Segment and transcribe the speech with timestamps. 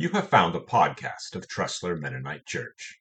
[0.00, 3.00] You have found a podcast of Tressler Mennonite Church.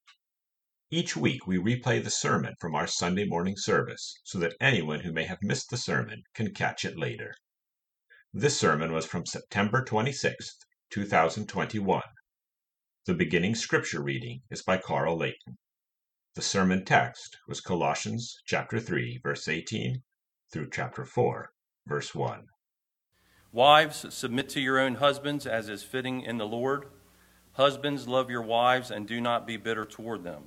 [0.89, 5.13] Each week we replay the sermon from our Sunday morning service so that anyone who
[5.13, 7.35] may have missed the sermon can catch it later.
[8.33, 12.01] This sermon was from September 26th, 2021.
[13.05, 15.59] The beginning scripture reading is by Carl Layton.
[16.33, 20.01] The sermon text was Colossians chapter 3 verse 18
[20.51, 21.51] through chapter 4
[21.85, 22.47] verse 1.
[23.53, 26.85] Wives, submit to your own husbands as is fitting in the Lord.
[27.53, 30.43] Husbands, love your wives and do not be bitter toward them.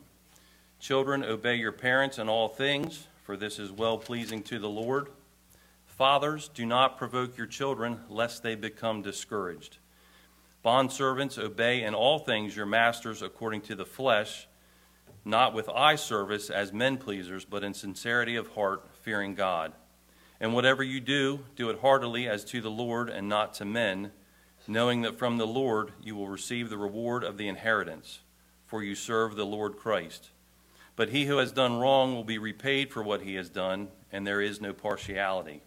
[0.78, 5.08] Children, obey your parents in all things, for this is well pleasing to the Lord.
[5.86, 9.78] Fathers, do not provoke your children, lest they become discouraged.
[10.64, 14.46] Bondservants, obey in all things your masters according to the flesh,
[15.24, 19.72] not with eye service as men pleasers, but in sincerity of heart, fearing God.
[20.40, 24.12] And whatever you do, do it heartily as to the Lord and not to men,
[24.66, 28.20] knowing that from the Lord you will receive the reward of the inheritance,
[28.66, 30.30] for you serve the Lord Christ.
[30.96, 34.26] But he who has done wrong will be repaid for what he has done, and
[34.26, 35.62] there is no partiality.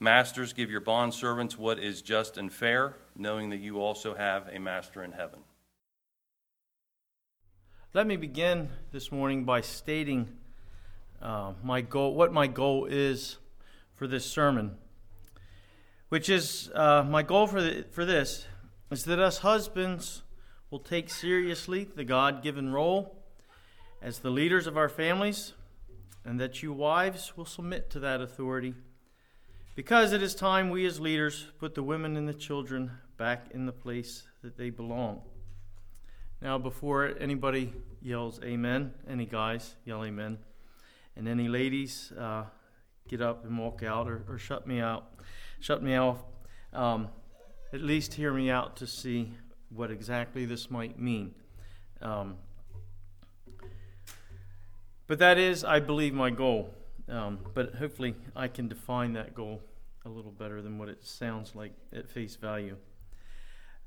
[0.00, 4.58] Masters, give your bondservants what is just and fair, knowing that you also have a
[4.58, 5.40] master in heaven.
[7.94, 10.28] Let me begin this morning by stating
[11.22, 13.38] uh, my goal, what my goal is
[13.94, 14.76] for this sermon,
[16.08, 18.46] which is uh, my goal for, the, for this
[18.90, 20.22] is that us husbands
[20.70, 23.22] will take seriously the God given role
[24.02, 25.52] as the leaders of our families,
[26.24, 28.74] and that you wives will submit to that authority.
[29.74, 33.66] Because it is time we as leaders put the women and the children back in
[33.66, 35.22] the place that they belong.
[36.42, 40.38] Now, before anybody yells amen, any guys yell amen,
[41.16, 42.44] and any ladies uh,
[43.08, 45.04] get up and walk out or, or shut me out,
[45.60, 46.24] shut me off.
[46.72, 47.08] Um,
[47.72, 49.32] at least hear me out to see
[49.68, 51.34] what exactly this might mean.
[52.00, 52.36] Um,
[55.06, 56.70] but that is, I believe, my goal.
[57.08, 59.60] Um, but hopefully, I can define that goal
[60.06, 62.76] a little better than what it sounds like at face value.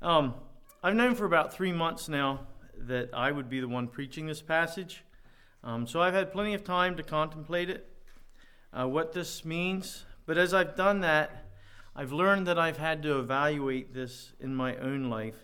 [0.00, 0.34] Um,
[0.82, 4.42] I've known for about three months now that I would be the one preaching this
[4.42, 5.02] passage.
[5.64, 7.87] Um, so I've had plenty of time to contemplate it
[8.72, 10.04] uh, what this means.
[10.26, 11.46] But as I've done that,
[11.96, 15.36] I've learned that I've had to evaluate this in my own life.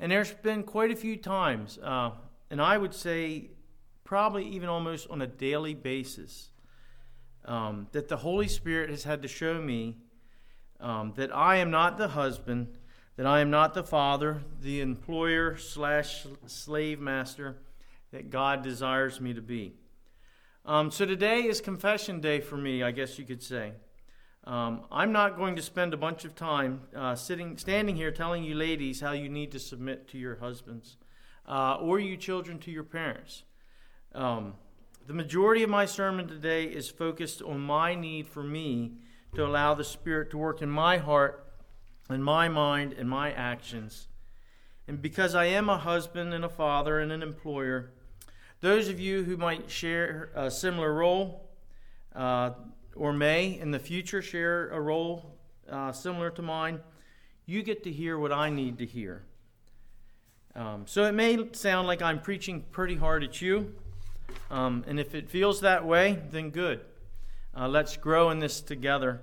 [0.00, 2.10] And there's been quite a few times, uh,
[2.50, 3.50] and I would say
[4.04, 6.50] probably even almost on a daily basis,
[7.44, 9.96] um, that the Holy Spirit has had to show me
[10.80, 12.78] um, that I am not the husband,
[13.16, 17.56] that I am not the father, the employer slash slave master
[18.12, 19.74] that God desires me to be.
[20.64, 23.72] Um, so today is confession day for me, I guess you could say.
[24.44, 28.44] Um, I'm not going to spend a bunch of time uh, sitting, standing here telling
[28.44, 30.96] you ladies how you need to submit to your husbands,
[31.46, 33.42] uh, or you children to your parents.
[34.14, 34.54] Um,
[35.06, 38.92] the majority of my sermon today is focused on my need for me
[39.34, 41.46] to allow the Spirit to work in my heart,
[42.10, 44.08] in my mind, and my actions.
[44.86, 47.92] And because I am a husband and a father and an employer,
[48.60, 51.48] those of you who might share a similar role
[52.14, 52.50] uh,
[52.96, 55.38] or may in the future share a role
[55.70, 56.80] uh, similar to mine,
[57.46, 59.22] you get to hear what I need to hear.
[60.54, 63.74] Um, so it may sound like I'm preaching pretty hard at you,
[64.50, 66.80] um, and if it feels that way, then good.
[67.56, 69.20] Uh, let's grow in this together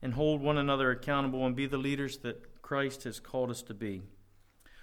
[0.00, 3.74] and hold one another accountable and be the leaders that Christ has called us to
[3.74, 4.02] be.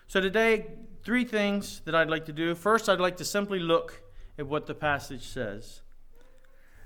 [0.09, 0.67] So, today,
[1.03, 2.55] three things that I'd like to do.
[2.55, 4.03] First, I'd like to simply look
[4.39, 5.81] at what the passage says.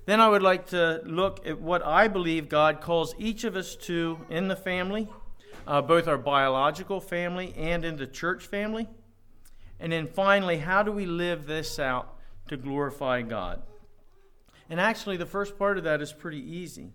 [0.07, 3.75] Then, I would like to look at what I believe God calls each of us
[3.75, 5.07] to in the family,
[5.67, 8.89] uh, both our biological family and in the church family.
[9.79, 12.15] And then finally, how do we live this out
[12.47, 13.61] to glorify God?
[14.67, 16.89] And actually, the first part of that is pretty easy.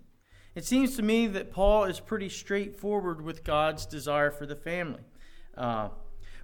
[0.55, 5.03] It seems to me that Paul is pretty straightforward with God's desire for the family.
[5.55, 5.89] Uh,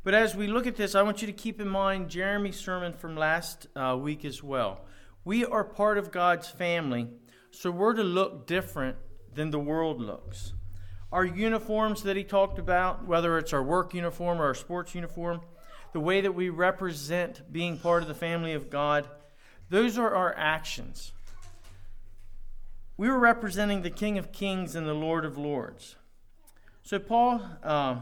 [0.03, 2.91] but as we look at this, I want you to keep in mind Jeremy's sermon
[2.93, 4.81] from last uh, week as well.
[5.23, 7.07] We are part of God's family,
[7.51, 8.97] so we're to look different
[9.33, 10.53] than the world looks.
[11.11, 15.41] Our uniforms that he talked about, whether it's our work uniform or our sports uniform,
[15.93, 19.07] the way that we represent being part of the family of God,
[19.69, 21.13] those are our actions.
[22.97, 25.95] We were representing the King of Kings and the Lord of Lords.
[26.81, 27.97] So Paul uh,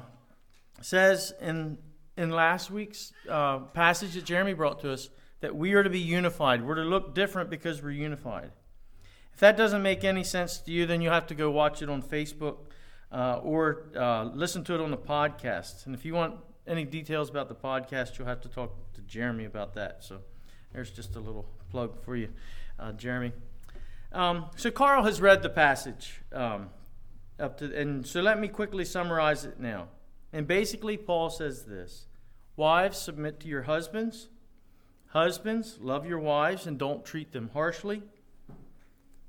[0.82, 1.78] says in
[2.18, 5.10] in last week's uh, passage that Jeremy brought to us
[5.40, 6.66] that we are to be unified.
[6.66, 8.52] We're to look different because we're unified.
[9.34, 11.90] If that doesn't make any sense to you, then you have to go watch it
[11.90, 12.58] on Facebook
[13.12, 15.86] uh, or uh, listen to it on the podcast.
[15.86, 16.36] And if you want
[16.68, 20.04] any details about the podcast, you'll have to talk to Jeremy about that.
[20.04, 20.20] So
[20.74, 22.30] there's just a little plug for you,
[22.80, 23.32] uh, Jeremy.
[24.14, 26.70] Um, so Carl has read the passage um,
[27.40, 29.88] up to, and so let me quickly summarize it now.
[30.34, 32.08] And basically, Paul says this:
[32.56, 34.30] Wives, submit to your husbands.
[35.08, 38.02] Husbands, love your wives and don't treat them harshly.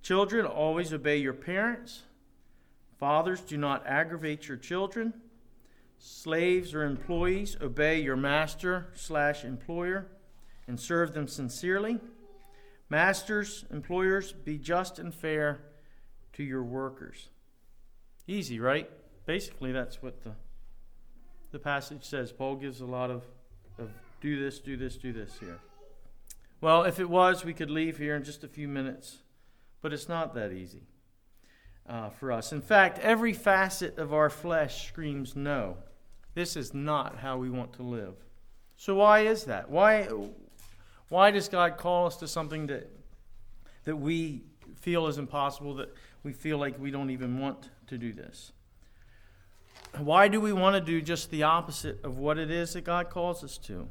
[0.00, 2.02] Children, always obey your parents.
[2.98, 5.12] Fathers, do not aggravate your children.
[5.98, 10.06] Slaves or employees, obey your master slash employer
[10.68, 11.98] and serve them sincerely.
[12.88, 15.60] Masters, employers, be just and fair
[16.34, 17.28] to your workers.
[18.26, 18.88] Easy, right?
[19.26, 20.32] Basically, that's what the,
[21.52, 22.32] the passage says.
[22.32, 23.22] Paul gives a lot of,
[23.78, 23.90] of
[24.20, 25.58] do this, do this, do this here.
[26.60, 29.18] Well, if it was, we could leave here in just a few minutes,
[29.80, 30.82] but it's not that easy
[31.88, 32.52] uh, for us.
[32.52, 35.76] In fact, every facet of our flesh screams no.
[36.34, 38.14] This is not how we want to live.
[38.76, 39.70] So, why is that?
[39.70, 40.08] Why,
[41.08, 42.90] why does God call us to something that,
[43.84, 44.42] that we
[44.76, 48.52] feel is impossible, that we feel like we don't even want to do this?
[49.98, 53.10] Why do we want to do just the opposite of what it is that God
[53.10, 53.88] calls us to?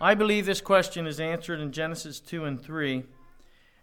[0.00, 3.04] I believe this question is answered in Genesis 2 and 3.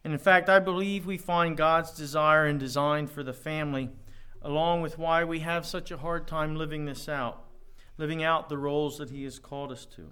[0.04, 3.90] And in fact, I believe we find God's desire and design for the family,
[4.42, 7.44] along with why we have such a hard time living this out,
[7.98, 10.10] living out the roles that He has called us to.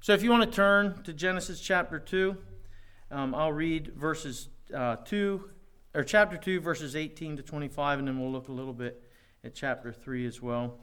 [0.00, 2.36] So if you want to turn to Genesis chapter 2,
[3.12, 5.50] um, I'll read verses uh, 2,
[5.94, 9.02] or chapter 2, verses 18 to 25, and then we'll look a little bit
[9.46, 10.78] at chapter 3 as well.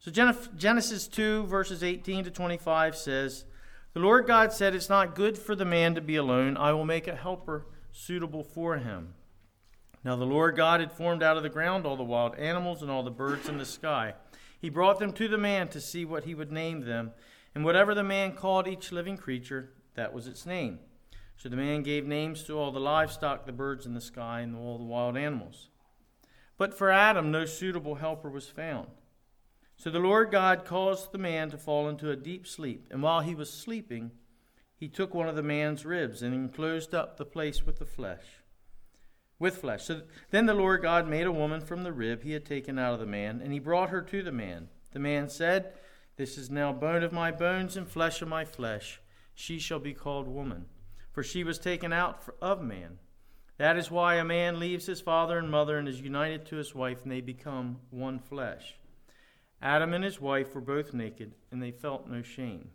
[0.00, 3.44] So Genesis 2, verses 18 to 25 says,
[3.94, 6.56] The Lord God said, It's not good for the man to be alone.
[6.56, 9.14] I will make a helper suitable for him.
[10.04, 12.90] Now the Lord God had formed out of the ground all the wild animals and
[12.90, 14.14] all the birds in the sky.
[14.60, 17.12] He brought them to the man to see what he would name them.
[17.54, 20.80] And whatever the man called each living creature, that was its name.
[21.36, 24.56] So the man gave names to all the livestock, the birds in the sky, and
[24.56, 25.68] all the wild animals.
[26.58, 28.88] But for Adam, no suitable helper was found.
[29.76, 33.20] So the Lord God caused the man to fall into a deep sleep, and while
[33.20, 34.10] he was sleeping,
[34.74, 38.24] he took one of the man's ribs and enclosed up the place with the flesh.
[39.38, 39.84] With flesh.
[39.84, 40.02] So
[40.32, 42.98] then the Lord God made a woman from the rib he had taken out of
[42.98, 44.68] the man, and he brought her to the man.
[44.90, 45.74] The man said,
[46.16, 49.00] This is now bone of my bones and flesh of my flesh.
[49.32, 50.66] She shall be called woman,
[51.12, 52.98] for she was taken out of man.
[53.58, 56.74] That is why a man leaves his father and mother and is united to his
[56.74, 58.76] wife, and they become one flesh.
[59.60, 62.70] Adam and his wife were both naked, and they felt no shame.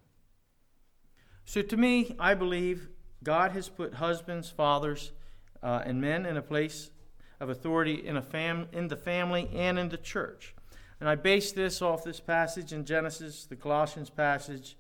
[1.45, 2.89] So, to me, I believe
[3.23, 5.13] God has put husbands, fathers,
[5.61, 6.91] uh, and men in a place
[7.39, 10.53] of authority in, a fam- in the family and in the church.
[10.99, 14.77] And I base this off this passage in Genesis, the Colossians passage,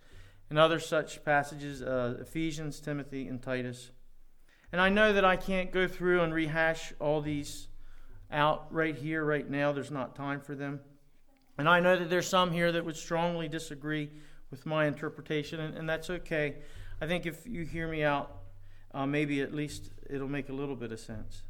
[0.49, 3.91] and other such passages, uh, Ephesians, Timothy, and Titus.
[4.73, 7.67] And I know that I can't go through and rehash all these
[8.31, 9.71] out right here, right now.
[9.71, 10.79] There's not time for them.
[11.59, 14.09] And I know that there's some here that would strongly disagree
[14.49, 16.55] with my interpretation, and, and that's okay.
[16.99, 18.35] I think if you hear me out,
[18.95, 21.43] uh, maybe at least it'll make a little bit of sense.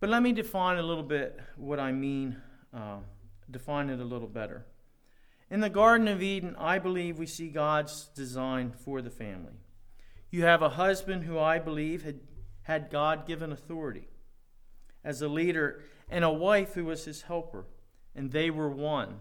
[0.00, 2.36] But let me define a little bit what I mean,
[2.74, 2.96] uh,
[3.48, 4.66] define it a little better.
[5.48, 9.60] In the Garden of Eden, I believe we see God's design for the family.
[10.30, 12.20] You have a husband who I believe had,
[12.62, 14.08] had God given authority
[15.04, 17.64] as a leader, and a wife who was his helper
[18.14, 19.20] and they were one.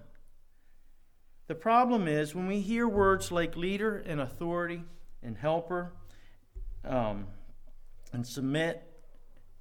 [1.47, 4.83] The problem is when we hear words like leader and authority
[5.23, 5.93] and helper
[6.83, 7.27] um,
[8.13, 8.83] and submit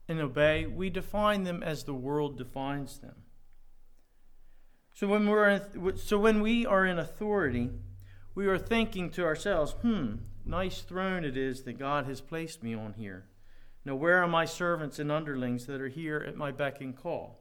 [0.07, 3.15] and obey, we define them as the world defines them.
[4.95, 7.71] So when we're in, so when we are in authority,
[8.35, 10.17] we are thinking to ourselves, "Hmm,
[10.49, 13.27] nice throne it is that God has placed me on here.
[13.85, 17.39] Now where are my servants and underlings that are here at my beck and call?"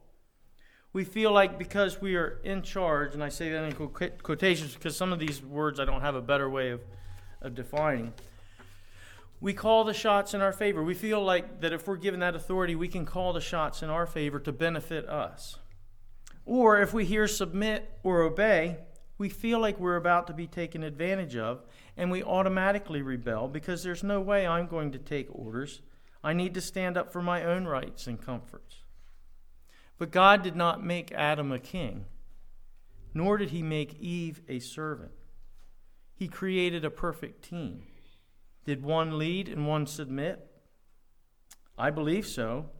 [0.92, 3.72] we feel like because we are in charge, and I say that in
[4.22, 6.80] quotations because some of these words I don't have a better way of,
[7.42, 8.12] of defining.
[9.40, 10.82] We call the shots in our favor.
[10.82, 13.90] We feel like that if we're given that authority, we can call the shots in
[13.90, 15.58] our favor to benefit us.
[16.44, 18.78] Or if we hear submit or obey,
[19.18, 21.64] we feel like we're about to be taken advantage of,
[21.96, 25.82] and we automatically rebel because there's no way I'm going to take orders.
[26.22, 28.84] I need to stand up for my own rights and comforts.
[29.98, 32.06] But God did not make Adam a king,
[33.12, 35.10] nor did he make Eve a servant.
[36.14, 37.82] He created a perfect team.
[38.64, 40.46] Did one lead and one submit?
[41.76, 42.70] I believe so,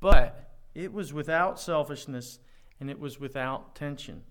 [0.00, 2.38] but it was without selfishness
[2.78, 4.22] and it was without tension.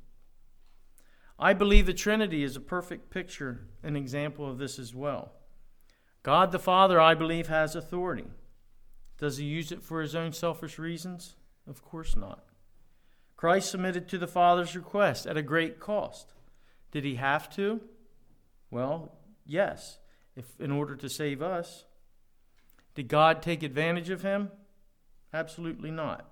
[1.37, 5.33] I believe the Trinity is a perfect picture, an example of this as well.
[6.23, 8.27] God the Father, I believe, has authority.
[9.17, 11.35] Does he use it for his own selfish reasons?
[11.67, 12.45] Of course not.
[13.35, 16.33] Christ submitted to the Father's request at a great cost.
[16.91, 17.81] Did he have to?
[18.71, 19.11] Well,
[19.45, 19.99] yes,
[20.35, 21.85] if in order to save us.
[22.93, 24.51] Did God take advantage of him?
[25.33, 26.29] Absolutely not.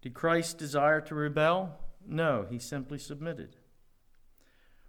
[0.00, 1.78] Did Christ desire to rebel?
[2.06, 3.56] No, he simply submitted.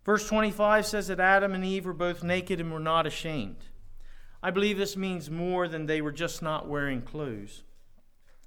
[0.03, 3.65] Verse 25 says that Adam and Eve were both naked and were not ashamed.
[4.41, 7.63] I believe this means more than they were just not wearing clothes.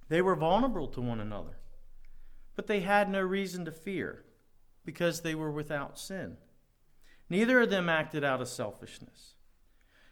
[0.08, 1.58] They were vulnerable to one another,
[2.56, 4.24] but they had no reason to fear
[4.84, 6.36] because they were without sin.
[7.30, 9.34] Neither of them acted out of selfishness.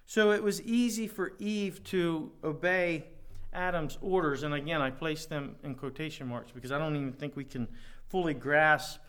[0.07, 3.07] So it was easy for Eve to obey
[3.53, 4.43] Adam's orders.
[4.45, 7.69] And again, I place them in quotation marks because I don't even think we can
[8.09, 9.01] fully grasp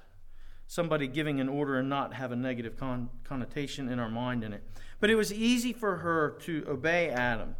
[0.73, 4.53] somebody giving an order and not have a negative con- connotation in our mind in
[4.53, 4.63] it.
[4.99, 7.55] But it was easy for her to obey Adam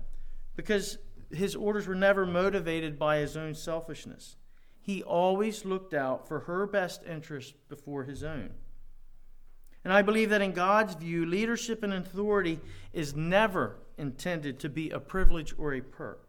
[0.55, 0.97] because
[1.31, 4.37] his orders were never motivated by his own selfishness.
[4.81, 8.49] He always looked out for her best interest before his own.
[9.83, 12.59] And I believe that in God's view, leadership and authority
[12.93, 16.27] is never intended to be a privilege or a perk.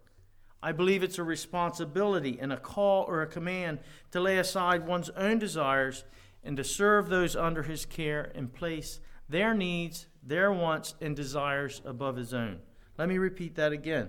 [0.62, 3.78] I believe it's a responsibility and a call or a command
[4.10, 6.04] to lay aside one's own desires
[6.44, 11.80] and to serve those under his care and place their needs, their wants, and desires
[11.84, 12.58] above his own.
[12.98, 14.08] Let me repeat that again.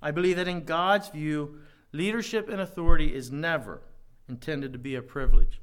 [0.00, 1.60] I believe that in God's view,
[1.92, 3.82] leadership and authority is never
[4.28, 5.60] intended to be a privilege.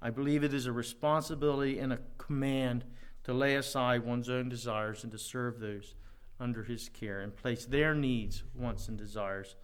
[0.00, 2.84] I believe it is a responsibility and a command
[3.24, 5.94] to lay aside one's own desires and to serve those
[6.40, 9.56] under his care and place their needs, wants, and desires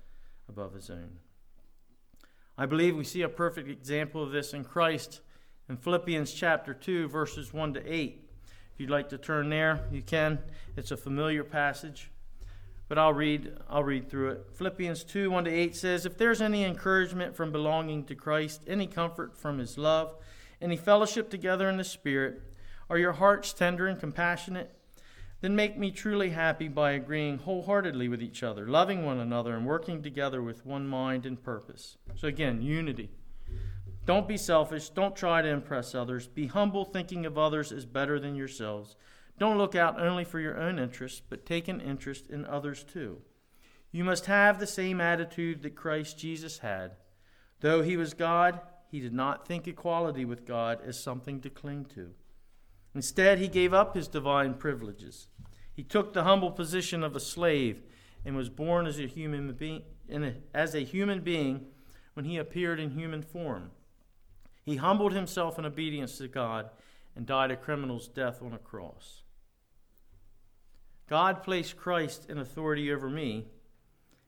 [0.48, 1.18] above his own.
[2.58, 5.20] I believe we see a perfect example of this in Christ
[5.68, 8.20] in Philippians chapter 2, verses 1 to 8.
[8.74, 10.38] If you'd like to turn there, you can.
[10.76, 12.10] It's a familiar passage,
[12.88, 14.46] but I'll read, I'll read through it.
[14.54, 18.86] Philippians 2, 1 to 8 says, If there's any encouragement from belonging to Christ, any
[18.86, 20.16] comfort from his love,
[20.60, 22.42] any fellowship together in the Spirit,
[22.90, 24.74] are your hearts tender and compassionate?
[25.40, 29.66] Then make me truly happy by agreeing wholeheartedly with each other, loving one another, and
[29.66, 31.96] working together with one mind and purpose.
[32.14, 33.10] So, again, unity.
[34.06, 34.90] Don't be selfish.
[34.90, 36.26] Don't try to impress others.
[36.26, 38.96] Be humble, thinking of others as better than yourselves.
[39.38, 43.18] Don't look out only for your own interests, but take an interest in others too.
[43.90, 46.92] You must have the same attitude that Christ Jesus had.
[47.60, 51.86] Though he was God, he did not think equality with God as something to cling
[51.94, 52.10] to.
[52.94, 55.28] Instead, he gave up his divine privileges.
[55.72, 57.82] He took the humble position of a slave
[58.24, 59.82] and was born as a human being,
[60.54, 61.66] as a human being
[62.12, 63.70] when he appeared in human form.
[64.64, 66.70] He humbled himself in obedience to God
[67.14, 69.22] and died a criminal's death on a cross.
[71.06, 73.46] God placed Christ in authority over me,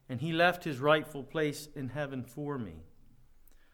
[0.08, 2.84] and he left his rightful place in heaven for me.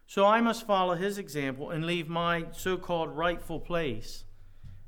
[0.07, 4.25] So I must follow his example and leave my so called rightful place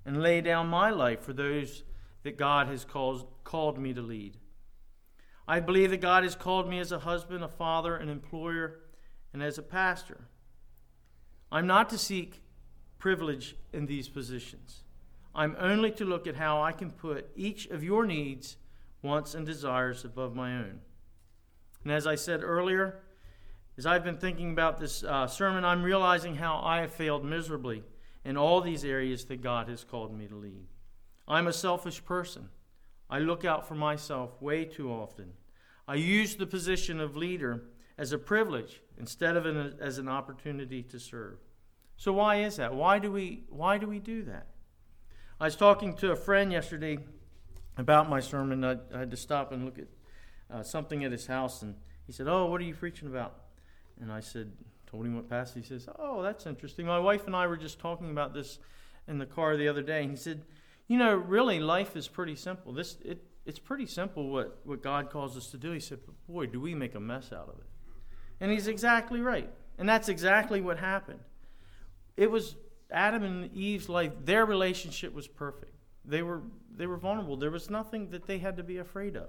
[0.05, 1.83] and lay down my life for those
[2.23, 4.37] that God has called, called me to lead.
[5.47, 8.81] I believe that God has called me as a husband, a father, an employer,
[9.33, 10.29] and as a pastor.
[11.55, 12.43] I'm not to seek
[12.99, 14.83] privilege in these positions.
[15.37, 18.57] I'm only to look at how I can put each of your needs,
[19.03, 20.81] wants, and desires above my own.
[21.85, 22.99] And as I said earlier,
[23.79, 27.85] as I've been thinking about this uh, sermon, I'm realizing how I have failed miserably
[28.25, 30.67] in all these areas that God has called me to lead.
[31.29, 32.49] I'm a selfish person.
[33.09, 35.35] I look out for myself way too often.
[35.87, 37.63] I use the position of leader
[37.97, 41.39] as a privilege instead of an, as an opportunity to serve.
[41.97, 42.75] So why is that?
[42.75, 44.47] Why do we why do we do that?
[45.41, 46.99] I was talking to a friend yesterday
[47.77, 48.65] about my sermon.
[48.65, 49.89] I, I had to stop and look at
[50.51, 51.75] uh, something at his house, and
[52.07, 53.35] he said, "Oh, what are you preaching about?"
[54.01, 54.53] And I said,
[54.87, 55.69] told him what passage.
[55.69, 58.59] He says, "Oh, that's interesting." My wife and I were just talking about this
[59.07, 60.43] in the car the other day, and he said,
[60.89, 62.73] "You know, really, life is pretty simple.
[62.73, 65.73] This it." It's pretty simple what, what God calls us to do.
[65.73, 67.67] He said, but boy, do we make a mess out of it.
[68.41, 69.51] And he's exactly right.
[69.77, 71.21] And that's exactly what happened.
[72.17, 72.57] It was
[72.91, 75.75] Adam and Eve's life, their relationship was perfect.
[76.05, 76.43] They were,
[76.77, 77.37] they were vulnerable.
[77.37, 79.29] There was nothing that they had to be afraid of.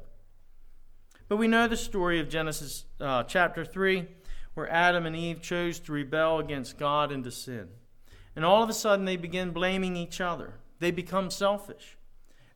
[1.27, 4.07] But we know the story of Genesis uh, chapter 3,
[4.53, 7.69] where Adam and Eve chose to rebel against God and to sin.
[8.35, 10.55] And all of a sudden, they begin blaming each other.
[10.79, 11.97] They become selfish.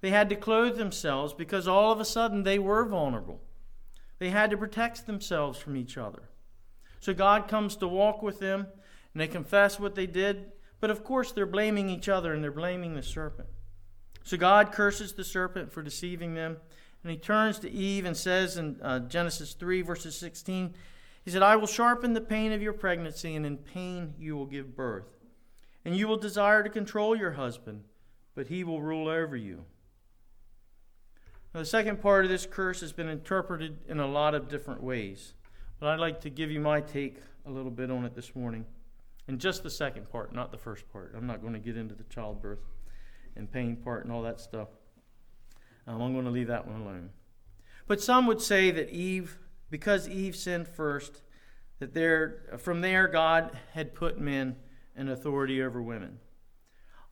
[0.01, 3.41] They had to clothe themselves because all of a sudden they were vulnerable.
[4.19, 6.24] They had to protect themselves from each other.
[7.00, 8.67] So God comes to walk with them,
[9.13, 12.51] and they confess what they did, But of course, they're blaming each other and they're
[12.51, 13.50] blaming the serpent.
[14.24, 16.58] So God curses the serpent for deceiving them.
[17.04, 20.74] And he turns to Eve and says in uh, Genesis 3, verses 16,
[21.24, 24.46] He said, I will sharpen the pain of your pregnancy, and in pain you will
[24.46, 25.18] give birth.
[25.86, 27.84] And you will desire to control your husband,
[28.36, 29.66] but he will rule over you.
[31.54, 34.84] Now, the second part of this curse has been interpreted in a lot of different
[34.84, 35.34] ways.
[35.80, 38.66] But I'd like to give you my take a little bit on it this morning.
[39.29, 41.13] And just the second part, not the first part.
[41.15, 42.65] I'm not going to get into the childbirth
[43.36, 44.69] and pain part and all that stuff.
[45.86, 47.12] Um, I'm going to leave that one alone.
[47.86, 49.38] But some would say that Eve,
[49.69, 51.21] because Eve sinned first,
[51.77, 54.55] that there, from there God had put men
[54.98, 56.17] in authority over women.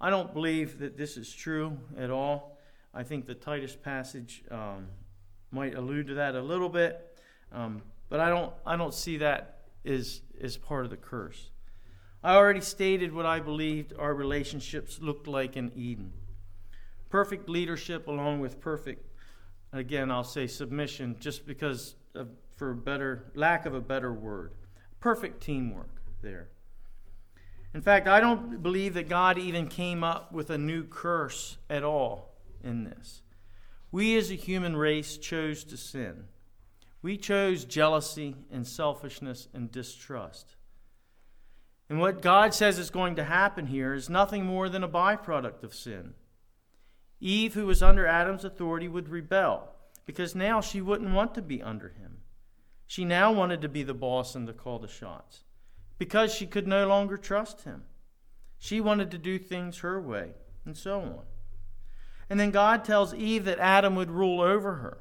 [0.01, 2.57] I don't believe that this is true at all.
[2.95, 4.87] I think the Titus passage um,
[5.51, 7.19] might allude to that a little bit,
[7.51, 8.53] um, but I don't.
[8.65, 11.51] I don't see that as as part of the curse.
[12.23, 16.11] I already stated what I believed our relationships looked like in Eden.
[17.09, 19.05] Perfect leadership along with perfect,
[19.71, 24.51] again, I'll say submission just because of, for better, lack of a better word.
[24.99, 26.49] Perfect teamwork there.
[27.73, 31.83] In fact, I don't believe that God even came up with a new curse at
[31.83, 32.33] all
[32.63, 33.21] in this.
[33.91, 36.25] We as a human race chose to sin.
[37.01, 40.56] We chose jealousy and selfishness and distrust.
[41.89, 45.63] And what God says is going to happen here is nothing more than a byproduct
[45.63, 46.13] of sin.
[47.19, 49.69] Eve, who was under Adam's authority, would rebel
[50.05, 52.17] because now she wouldn't want to be under him.
[52.85, 55.43] She now wanted to be the boss and to call the shots
[55.97, 57.83] because she could no longer trust him.
[58.59, 60.31] She wanted to do things her way,
[60.65, 61.21] and so on.
[62.29, 64.99] And then God tells Eve that Adam would rule over her.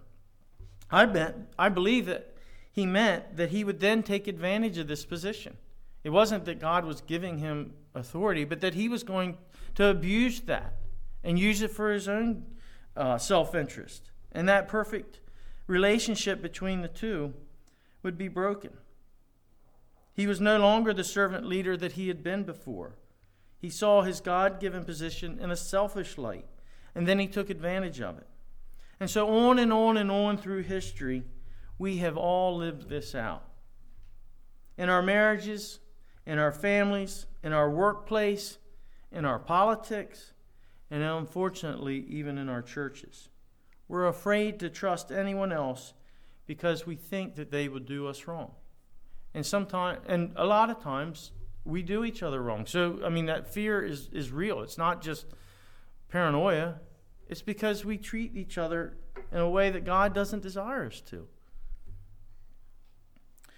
[0.90, 2.35] I bet I believe that
[2.71, 5.57] he meant that he would then take advantage of this position.
[6.07, 9.39] It wasn't that God was giving him authority, but that he was going
[9.75, 10.75] to abuse that
[11.25, 12.45] and use it for his own
[12.97, 14.13] uh, self interest.
[14.31, 15.19] And that perfect
[15.66, 17.35] relationship between the two
[18.05, 18.71] would be broken.
[20.14, 22.95] He was no longer the servant leader that he had been before.
[23.59, 26.47] He saw his God given position in a selfish light,
[26.95, 28.29] and then he took advantage of it.
[29.01, 31.25] And so, on and on and on through history,
[31.81, 33.42] we have all lived this out.
[34.79, 35.81] In our marriages,
[36.27, 38.59] in our families, in our workplace,
[39.12, 40.33] in our politics,
[40.91, 43.29] and unfortunately, even in our churches.
[43.89, 45.95] We're afraid to trust anyone else
[46.47, 48.53] because we think that they would do us wrong.
[49.35, 51.33] And sometimes, and a lot of times,
[51.65, 52.67] we do each other wrong.
[52.67, 54.62] So, I mean, that fear is, is real.
[54.62, 55.27] It's not just
[56.09, 56.77] paranoia,
[57.29, 58.97] it's because we treat each other
[59.33, 61.27] in a way that God doesn't desire us to.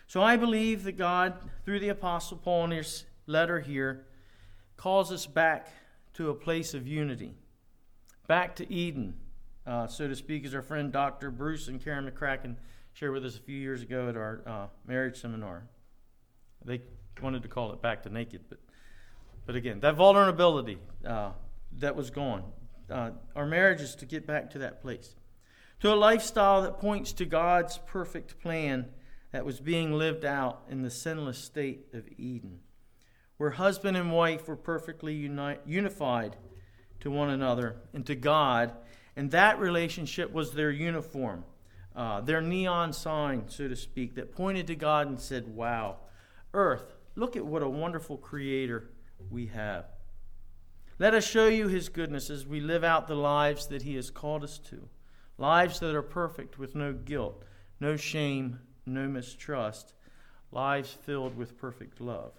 [0.09, 4.07] So, I believe that God, through the Apostle Paul in his letter here,
[4.77, 5.69] calls us back
[6.15, 7.35] to a place of unity,
[8.27, 9.15] back to Eden,
[9.67, 11.31] uh, so to speak, as our friend Dr.
[11.31, 12.57] Bruce and Karen McCracken
[12.95, 15.69] shared with us a few years ago at our uh, marriage seminar.
[16.65, 16.81] They
[17.23, 18.59] wanted to call it back to naked, but
[19.45, 21.31] but again, that vulnerability uh,
[21.79, 22.45] that was gone.
[22.91, 25.17] Uh, our marriage is to get back to that place,
[25.81, 28.87] to a lifestyle that points to God's perfect plan
[29.33, 32.61] that was being lived out in the sinless state of Eden
[33.39, 36.37] where husband and wife were perfectly uni- unified
[37.01, 38.73] to one another and to God,
[39.17, 41.45] and that relationship was their uniform,
[41.97, 45.99] uh, their neon sign, so to speak, that pointed to God and said, Wow,
[46.53, 48.91] earth, look at what a wonderful creator
[49.31, 49.87] we have.
[50.99, 54.11] Let us show you his goodness as we live out the lives that he has
[54.11, 54.89] called us to
[55.41, 57.45] lives that are perfect with no guilt,
[57.79, 59.95] no shame, no mistrust,
[60.51, 62.33] lives filled with perfect love.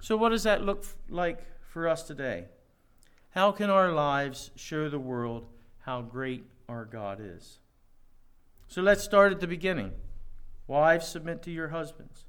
[0.00, 2.46] So, what does that look like for us today?
[3.30, 5.46] How can our lives show the world
[5.80, 7.58] how great our God is?
[8.68, 9.92] So, let's start at the beginning.
[10.66, 12.24] Wives, submit to your husbands.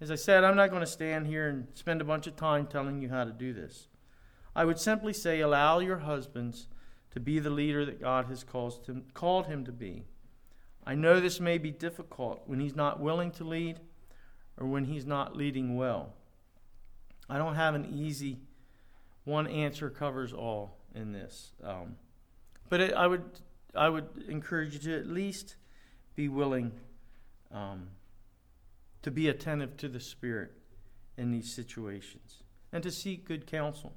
[0.00, 2.66] As I said, I'm not going to stand here and spend a bunch of time
[2.66, 3.86] telling you how to do this.
[4.54, 6.66] I would simply say, allow your husbands
[7.12, 10.04] to be the leader that God has called him, called him to be.
[10.86, 13.80] I know this may be difficult when he's not willing to lead
[14.56, 16.14] or when he's not leading well.
[17.28, 18.38] I don't have an easy
[19.24, 21.52] one answer covers all in this.
[21.62, 21.96] Um,
[22.68, 23.24] but it, I would
[23.74, 25.56] I would encourage you to at least
[26.14, 26.72] be willing
[27.52, 27.88] um,
[29.02, 30.52] to be attentive to the Spirit
[31.16, 32.42] in these situations
[32.72, 33.94] and to seek good counsel.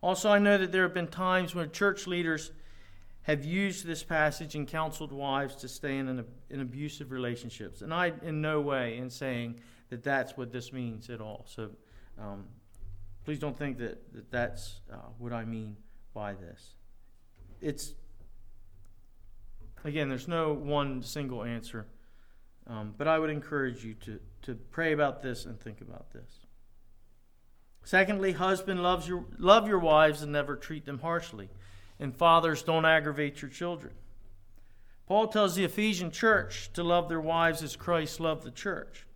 [0.00, 2.50] Also, I know that there have been times when church leaders
[3.22, 7.82] have used this passage and counseled wives to stay in, an, in abusive relationships.
[7.82, 11.44] And I, in no way, in saying that that's what this means at all.
[11.48, 11.70] So
[12.18, 12.44] Um,
[13.24, 15.76] please don't think that, that that's uh, what I mean
[16.12, 16.74] by this.
[17.60, 17.94] It's,
[19.84, 21.86] again, there's no one single answer,
[22.66, 26.46] um, but I would encourage you to, to pray about this and think about this.
[27.84, 31.48] Secondly, husband loves your, love your wives and never treat them harshly.
[32.02, 33.94] And fathers, don't aggravate your children.
[35.06, 39.06] Paul tells the Ephesian church to love their wives as Christ loved the church.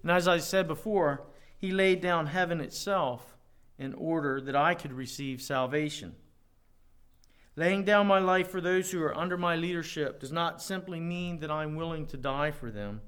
[0.00, 1.26] And as I said before,
[1.58, 3.36] he laid down heaven itself
[3.78, 6.14] in order that I could receive salvation.
[7.54, 11.40] Laying down my life for those who are under my leadership does not simply mean
[11.40, 13.02] that I'm willing to die for them.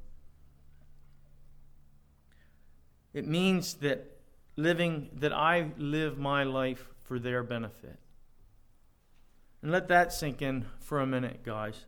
[3.15, 4.19] It means that
[4.57, 7.99] living that I live my life for their benefit.
[9.65, 11.87] And let that sink in for a minute, guys.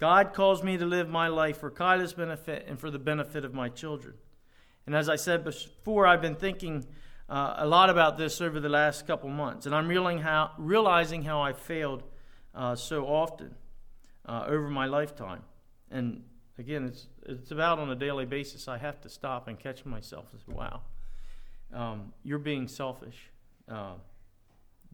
[0.00, 3.54] God calls me to live my life for Kyla's benefit and for the benefit of
[3.54, 4.14] my children.
[4.84, 6.84] And as I said before, I've been thinking
[7.28, 11.22] uh, a lot about this over the last couple months, and I'm realizing how, realizing
[11.22, 12.02] how I failed
[12.52, 13.54] uh, so often
[14.26, 15.44] uh, over my lifetime.
[15.88, 16.24] And
[16.58, 18.66] again, it's, it's about on a daily basis.
[18.66, 20.80] I have to stop and catch myself and say, wow,
[21.72, 23.30] um, you're being selfish.
[23.70, 23.94] Uh,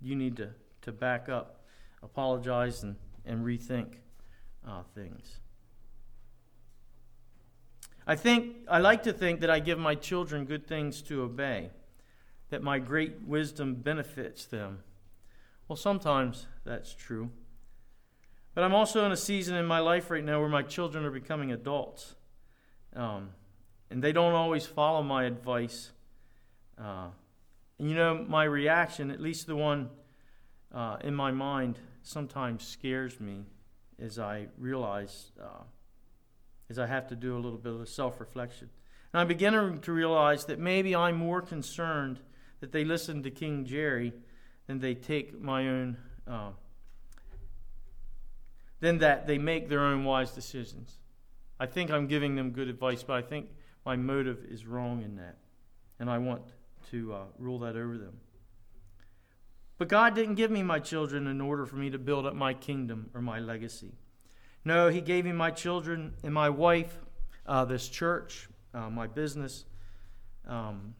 [0.03, 0.51] you need to,
[0.83, 1.58] to back up,
[2.03, 3.95] apologize, and, and rethink
[4.67, 5.41] uh, things.
[8.07, 11.71] I think I like to think that I give my children good things to obey,
[12.49, 14.81] that my great wisdom benefits them.
[15.69, 17.31] Well, sometimes that's true.
[18.55, 21.11] But I'm also in a season in my life right now where my children are
[21.11, 22.15] becoming adults.
[22.97, 23.31] Um,
[23.91, 25.93] and they don't always follow my advice.
[26.77, 27.09] Uh,
[27.79, 29.91] and you know, my reaction, at least the one
[30.75, 33.45] uh, in my mind, sometimes scares me
[34.01, 35.65] as I realize, uh,
[36.71, 38.71] as I have to do a little bit of self reflection.
[39.13, 42.21] And I'm beginning to realize that maybe I'm more concerned
[42.61, 44.13] that they listen to King Jerry
[44.67, 46.51] than they take my own, uh,
[48.81, 50.99] than that they make their own wise decisions.
[51.61, 53.51] I think I'm giving them good advice, but I think
[53.85, 55.37] my motive is wrong in that.
[56.01, 56.43] And I want
[56.91, 58.21] to uh, rule that over them.
[59.79, 62.53] But God didn't give me my children in order for me to build up my
[62.53, 63.93] kingdom or my legacy.
[64.65, 66.99] No, He gave me my children and my wife,
[67.47, 69.65] uh, this church, uh, my business,
[70.47, 70.95] um,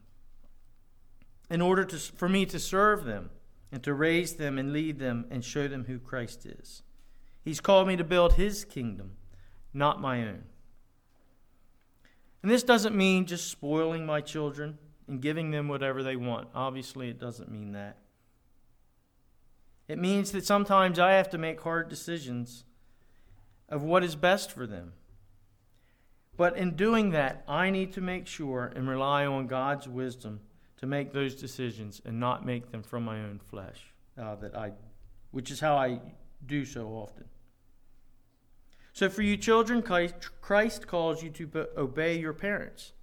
[1.49, 3.29] in order to, for me to serve them
[3.71, 6.81] and to raise them and lead them and show them who Christ is.
[7.43, 9.11] He's called me to build His kingdom,
[9.73, 10.43] not my own.
[12.41, 16.47] And this doesn't mean just spoiling my children and giving them whatever they want.
[16.55, 17.97] Obviously, it doesn't mean that.
[19.89, 22.63] It means that sometimes I have to make hard decisions
[23.67, 24.93] of what is best for them.
[26.37, 30.41] But in doing that, I need to make sure and rely on God's wisdom
[30.77, 33.91] to make those decisions and not make them from my own flesh.
[34.15, 34.73] Uh, that I,
[35.31, 35.99] which is how I
[36.45, 37.25] do so often.
[38.93, 42.93] So, for you children, Christ calls you to obey your parents.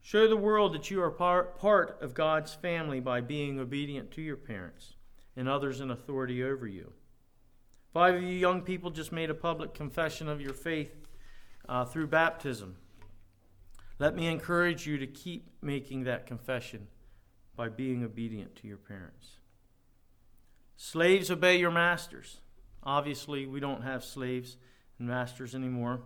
[0.00, 4.22] Show the world that you are part, part of God's family by being obedient to
[4.22, 4.94] your parents
[5.36, 6.92] and others in authority over you.
[7.92, 10.92] Five of you young people just made a public confession of your faith
[11.68, 12.76] uh, through baptism.
[13.98, 16.88] Let me encourage you to keep making that confession
[17.56, 19.38] by being obedient to your parents.
[20.76, 22.40] Slaves, obey your masters.
[22.82, 24.56] Obviously, we don't have slaves
[24.98, 26.00] and masters anymore,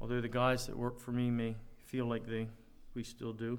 [0.00, 2.48] although the guys that work for me may feel like they
[2.94, 3.58] we still do.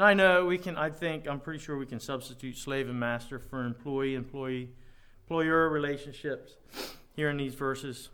[0.00, 2.98] And I know we can, I think, I'm pretty sure we can substitute slave and
[2.98, 4.70] master for employee employee
[5.24, 6.56] employer relationships
[7.12, 8.08] here in these verses.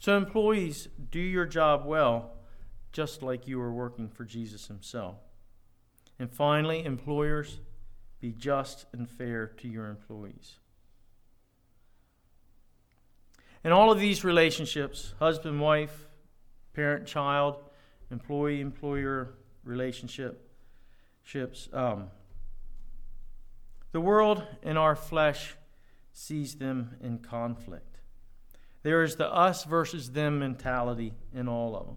[0.00, 2.32] So, employees, do your job well,
[2.90, 5.18] just like you are working for Jesus Himself.
[6.18, 7.60] And finally, employers,
[8.20, 10.56] be just and fair to your employees.
[13.62, 16.08] In all of these relationships, husband, wife,
[16.72, 17.60] parent, child,
[18.10, 20.46] employee, employer, relationship
[21.28, 21.68] ships.
[21.74, 22.06] Um,
[23.92, 25.56] the world and our flesh
[26.12, 27.98] sees them in conflict.
[28.82, 31.96] There is the us versus them mentality in all of them.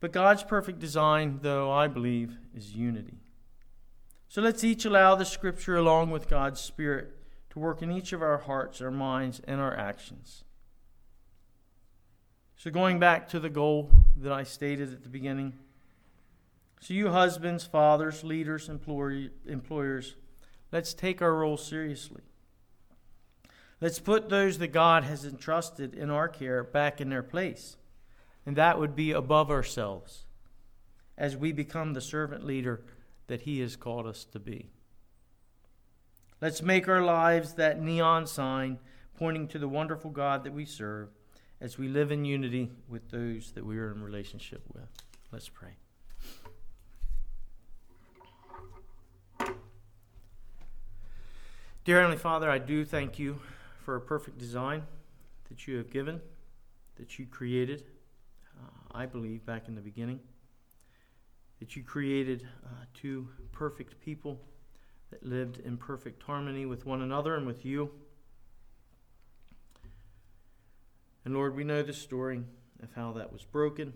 [0.00, 3.20] But God's perfect design, though, I believe, is unity.
[4.28, 7.16] So let's each allow the Scripture, along with God's Spirit,
[7.50, 10.44] to work in each of our hearts, our minds, and our actions.
[12.56, 15.54] So, going back to the goal that I stated at the beginning.
[16.82, 20.16] So, you husbands, fathers, leaders, employers,
[20.72, 22.22] let's take our role seriously.
[23.80, 27.76] Let's put those that God has entrusted in our care back in their place.
[28.44, 30.24] And that would be above ourselves.
[31.16, 32.82] as we become the servant leader
[33.28, 34.70] that He has called us to be.
[36.40, 38.80] Let's make our lives that neon sign
[39.16, 41.10] pointing to the wonderful God that we serve
[41.60, 44.88] as we live in unity with those that we are in relationship with.
[45.30, 45.76] Let's pray.
[51.84, 53.40] Dear Heavenly Father, I do thank you
[53.84, 54.84] for a perfect design
[55.48, 56.20] that you have given,
[56.94, 57.82] that you created,
[58.56, 60.20] uh, I believe, back in the beginning.
[61.58, 64.40] That you created uh, two perfect people
[65.10, 67.90] that lived in perfect harmony with one another and with you.
[71.24, 72.44] And Lord, we know the story
[72.80, 73.92] of how that was broken.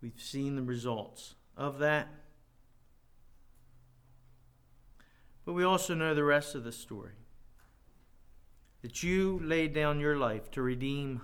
[0.00, 2.06] We've seen the results of that.
[5.44, 7.14] But we also know the rest of the story
[8.82, 11.20] that you laid down your life to redeem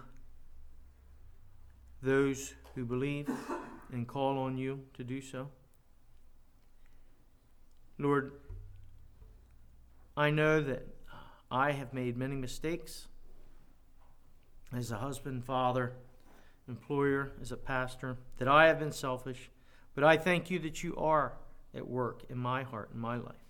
[2.03, 3.29] those who believe
[3.93, 5.49] and call on you to do so.
[7.99, 8.33] Lord,
[10.17, 10.87] I know that
[11.51, 13.09] I have made many mistakes
[14.73, 15.95] as a husband, father,
[16.69, 19.51] employer, as a pastor, that I have been selfish,
[19.95, 21.33] but I thank you that you are
[21.75, 23.48] at work in my heart and my life.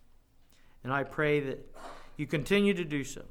[0.84, 1.74] And I pray that
[2.16, 3.22] you continue to do so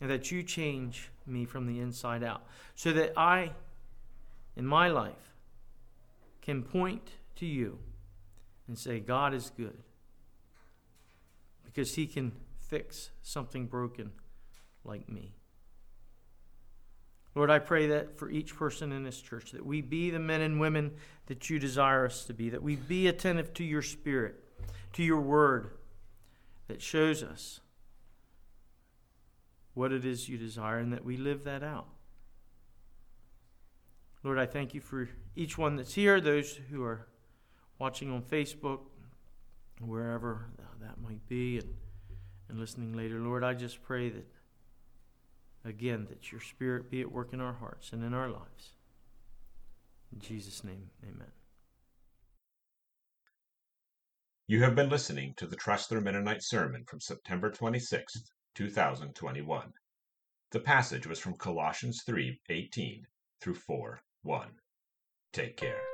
[0.00, 2.42] and that you change me from the inside out
[2.74, 3.52] so that I,
[4.56, 5.34] in my life,
[6.42, 7.78] can point to you
[8.68, 9.78] and say, God is good
[11.64, 14.12] because he can fix something broken
[14.84, 15.34] like me.
[17.34, 20.40] Lord, I pray that for each person in this church, that we be the men
[20.40, 20.92] and women
[21.26, 24.36] that you desire us to be, that we be attentive to your spirit,
[24.92, 25.70] to your word
[26.68, 27.60] that shows us
[29.74, 31.88] what it is you desire, and that we live that out.
[34.22, 37.08] Lord, I thank you for each one that's here, those who are
[37.78, 38.80] watching on Facebook,
[39.80, 40.46] wherever
[40.80, 41.74] that might be, and,
[42.48, 43.18] and listening later.
[43.18, 44.26] Lord, I just pray that
[45.64, 48.74] again, that your Spirit be at work in our hearts and in our lives.
[50.12, 51.32] In Jesus' name, amen.
[54.46, 59.72] You have been listening to the Tressler Mennonite sermon from September 26, 2021.
[60.50, 63.06] The passage was from Colossians 3 18
[63.40, 64.48] through 4 1.
[65.32, 65.93] Take care.